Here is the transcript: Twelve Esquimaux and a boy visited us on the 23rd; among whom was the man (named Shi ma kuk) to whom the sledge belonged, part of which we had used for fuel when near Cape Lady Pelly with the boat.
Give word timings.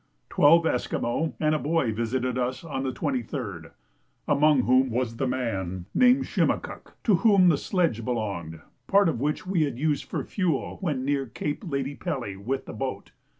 Twelve 0.29 0.65
Esquimaux 0.65 1.35
and 1.39 1.53
a 1.53 1.59
boy 1.59 1.93
visited 1.93 2.35
us 2.35 2.63
on 2.63 2.81
the 2.81 2.91
23rd; 2.91 3.69
among 4.27 4.63
whom 4.63 4.89
was 4.89 5.17
the 5.17 5.27
man 5.27 5.85
(named 5.93 6.25
Shi 6.25 6.43
ma 6.43 6.57
kuk) 6.57 6.95
to 7.03 7.17
whom 7.17 7.49
the 7.49 7.55
sledge 7.59 8.03
belonged, 8.03 8.61
part 8.87 9.07
of 9.07 9.21
which 9.21 9.45
we 9.45 9.61
had 9.61 9.77
used 9.77 10.05
for 10.05 10.23
fuel 10.23 10.77
when 10.81 11.05
near 11.05 11.27
Cape 11.27 11.63
Lady 11.63 11.93
Pelly 11.93 12.35
with 12.35 12.65
the 12.65 12.73
boat. 12.73 13.11